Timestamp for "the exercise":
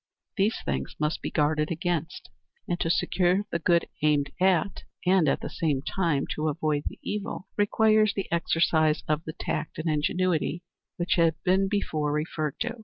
8.15-9.03